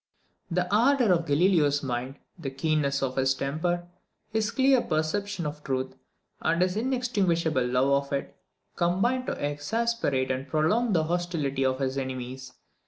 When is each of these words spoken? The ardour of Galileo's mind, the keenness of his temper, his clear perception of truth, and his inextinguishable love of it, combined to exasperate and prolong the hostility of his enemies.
The 0.49 0.67
ardour 0.75 1.11
of 1.11 1.27
Galileo's 1.27 1.83
mind, 1.83 2.15
the 2.39 2.49
keenness 2.49 3.03
of 3.03 3.17
his 3.17 3.35
temper, 3.35 3.85
his 4.31 4.49
clear 4.49 4.81
perception 4.81 5.45
of 5.45 5.63
truth, 5.63 5.93
and 6.41 6.63
his 6.63 6.75
inextinguishable 6.75 7.67
love 7.67 8.05
of 8.07 8.11
it, 8.11 8.35
combined 8.75 9.27
to 9.27 9.33
exasperate 9.33 10.31
and 10.31 10.47
prolong 10.47 10.93
the 10.93 11.03
hostility 11.03 11.63
of 11.63 11.77
his 11.77 11.99
enemies. 11.99 12.51